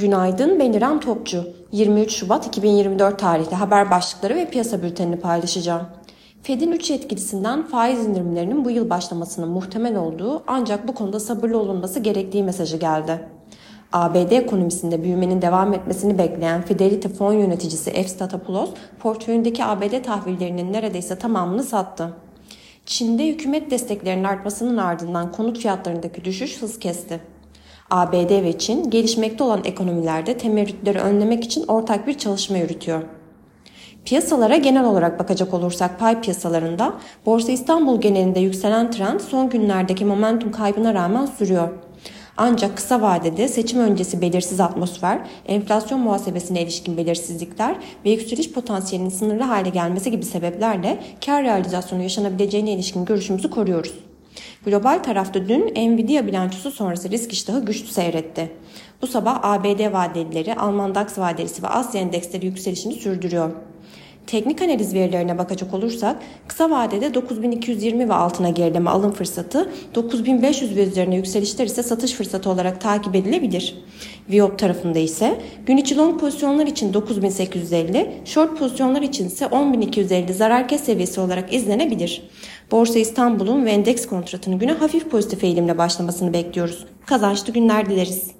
Günaydın 0.00 0.60
ben 0.60 0.72
İrem 0.72 1.00
Topçu. 1.00 1.44
23 1.72 2.16
Şubat 2.16 2.46
2024 2.46 3.18
tarihli 3.18 3.56
haber 3.56 3.90
başlıkları 3.90 4.34
ve 4.34 4.50
piyasa 4.50 4.82
bültenini 4.82 5.16
paylaşacağım. 5.20 5.86
Fed'in 6.42 6.72
3 6.72 6.90
yetkilisinden 6.90 7.66
faiz 7.66 8.06
indirimlerinin 8.06 8.64
bu 8.64 8.70
yıl 8.70 8.90
başlamasının 8.90 9.48
muhtemel 9.48 9.96
olduğu 9.96 10.42
ancak 10.46 10.88
bu 10.88 10.94
konuda 10.94 11.20
sabırlı 11.20 11.58
olunması 11.58 12.00
gerektiği 12.00 12.42
mesajı 12.42 12.76
geldi. 12.76 13.28
ABD 13.92 14.30
ekonomisinde 14.30 15.02
büyümenin 15.02 15.42
devam 15.42 15.72
etmesini 15.72 16.18
bekleyen 16.18 16.62
Fidelity 16.62 17.08
fon 17.08 17.32
yöneticisi 17.32 17.90
F. 17.90 18.08
Statopoulos, 18.08 18.70
portföyündeki 19.00 19.64
ABD 19.64 20.02
tahvillerinin 20.02 20.72
neredeyse 20.72 21.18
tamamını 21.18 21.62
sattı. 21.62 22.12
Çin'de 22.86 23.28
hükümet 23.28 23.70
desteklerinin 23.70 24.24
artmasının 24.24 24.76
ardından 24.76 25.32
konut 25.32 25.58
fiyatlarındaki 25.58 26.24
düşüş 26.24 26.62
hız 26.62 26.78
kesti. 26.78 27.20
ABD 27.90 28.42
ve 28.42 28.58
Çin 28.58 28.90
gelişmekte 28.90 29.44
olan 29.44 29.60
ekonomilerde 29.64 30.38
temerrütleri 30.38 30.98
önlemek 30.98 31.44
için 31.44 31.64
ortak 31.68 32.06
bir 32.06 32.18
çalışma 32.18 32.56
yürütüyor. 32.56 33.02
Piyasalara 34.04 34.56
genel 34.56 34.84
olarak 34.84 35.18
bakacak 35.18 35.54
olursak 35.54 35.98
pay 35.98 36.20
piyasalarında 36.20 36.94
Borsa 37.26 37.52
İstanbul 37.52 38.00
genelinde 38.00 38.40
yükselen 38.40 38.90
trend 38.90 39.20
son 39.20 39.50
günlerdeki 39.50 40.04
momentum 40.04 40.52
kaybına 40.52 40.94
rağmen 40.94 41.26
sürüyor. 41.26 41.68
Ancak 42.36 42.76
kısa 42.76 43.02
vadede 43.02 43.48
seçim 43.48 43.80
öncesi 43.80 44.20
belirsiz 44.20 44.60
atmosfer, 44.60 45.18
enflasyon 45.46 46.00
muhasebesine 46.00 46.62
ilişkin 46.62 46.96
belirsizlikler 46.96 47.76
ve 48.04 48.10
yükseliş 48.10 48.52
potansiyelinin 48.52 49.10
sınırlı 49.10 49.42
hale 49.42 49.68
gelmesi 49.68 50.10
gibi 50.10 50.24
sebeplerle 50.24 50.98
kar 51.26 51.44
realizasyonu 51.44 52.02
yaşanabileceğine 52.02 52.72
ilişkin 52.72 53.04
görüşümüzü 53.04 53.50
koruyoruz. 53.50 54.09
Global 54.64 55.02
tarafta 55.02 55.48
dün 55.48 55.74
Nvidia 55.74 56.26
bilançosu 56.26 56.70
sonrası 56.70 57.10
risk 57.10 57.32
iştahı 57.32 57.64
güçlü 57.64 57.86
seyretti. 57.86 58.52
Bu 59.02 59.06
sabah 59.06 59.44
ABD 59.44 59.92
vadelileri, 59.92 60.54
Alman 60.54 60.94
DAX 60.94 61.18
vadelisi 61.18 61.62
ve 61.62 61.66
Asya 61.66 62.00
endeksleri 62.00 62.46
yükselişini 62.46 62.92
sürdürüyor. 62.92 63.50
Teknik 64.26 64.62
analiz 64.62 64.94
verilerine 64.94 65.38
bakacak 65.38 65.74
olursak 65.74 66.16
kısa 66.48 66.70
vadede 66.70 67.14
9220 67.14 68.08
ve 68.08 68.14
altına 68.14 68.50
gerileme 68.50 68.90
alım 68.90 69.12
fırsatı, 69.12 69.70
9500 69.94 70.76
ve 70.76 70.86
üzerine 70.86 71.16
yükselişler 71.16 71.66
ise 71.66 71.82
satış 71.82 72.12
fırsatı 72.12 72.50
olarak 72.50 72.80
takip 72.80 73.14
edilebilir. 73.14 73.84
Viyop 74.30 74.58
tarafında 74.58 74.98
ise 74.98 75.40
gün 75.66 75.76
içi 75.76 75.96
long 75.96 76.20
pozisyonlar 76.20 76.66
için 76.66 76.94
9850, 76.94 78.12
short 78.24 78.58
pozisyonlar 78.58 79.02
için 79.02 79.26
ise 79.26 79.46
10250 79.46 80.34
zarar 80.34 80.68
kes 80.68 80.84
seviyesi 80.84 81.20
olarak 81.20 81.52
izlenebilir. 81.52 82.22
Borsa 82.70 82.98
İstanbul'un 82.98 83.64
ve 83.64 83.70
endeks 83.70 84.06
kontratının 84.06 84.58
güne 84.58 84.72
hafif 84.72 85.10
pozitif 85.10 85.44
eğilimle 85.44 85.78
başlamasını 85.78 86.32
bekliyoruz. 86.32 86.86
Kazançlı 87.06 87.52
günler 87.52 87.90
dileriz. 87.90 88.39